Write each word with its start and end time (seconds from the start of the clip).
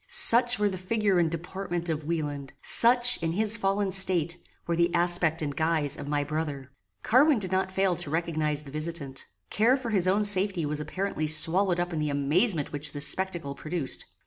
Such 0.07 0.57
were 0.57 0.67
the 0.67 0.79
figure 0.79 1.19
and 1.19 1.29
deportment 1.29 1.87
of 1.87 2.03
Wieland! 2.05 2.53
Such, 2.63 3.21
in 3.21 3.33
his 3.33 3.55
fallen 3.55 3.91
state, 3.91 4.35
were 4.65 4.75
the 4.75 4.91
aspect 4.95 5.43
and 5.43 5.55
guise 5.55 5.95
of 5.95 6.07
my 6.07 6.23
brother! 6.23 6.71
Carwin 7.03 7.37
did 7.37 7.51
not 7.51 7.71
fail 7.71 7.95
to 7.97 8.09
recognize 8.09 8.63
the 8.63 8.71
visitant. 8.71 9.27
Care 9.51 9.77
for 9.77 9.91
his 9.91 10.07
own 10.07 10.23
safety 10.23 10.65
was 10.65 10.79
apparently 10.79 11.27
swallowed 11.27 11.79
up 11.79 11.93
in 11.93 11.99
the 11.99 12.09
amazement 12.09 12.71
which 12.71 12.93
this 12.93 13.07
spectacle 13.07 13.53
produced. 13.53 14.07